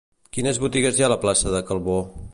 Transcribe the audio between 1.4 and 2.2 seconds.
de Calvó?